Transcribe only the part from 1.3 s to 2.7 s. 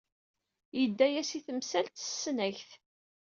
i temsalt s tesnagt.